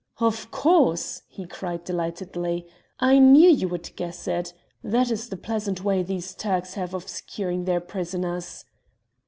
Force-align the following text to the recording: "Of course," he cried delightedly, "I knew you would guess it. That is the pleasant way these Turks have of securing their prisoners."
"Of 0.19 0.49
course," 0.49 1.21
he 1.27 1.45
cried 1.45 1.83
delightedly, 1.83 2.65
"I 2.99 3.19
knew 3.19 3.47
you 3.51 3.67
would 3.67 3.95
guess 3.95 4.27
it. 4.27 4.51
That 4.83 5.11
is 5.11 5.29
the 5.29 5.37
pleasant 5.37 5.83
way 5.83 6.01
these 6.01 6.33
Turks 6.33 6.73
have 6.73 6.95
of 6.95 7.07
securing 7.07 7.65
their 7.65 7.81
prisoners." 7.81 8.65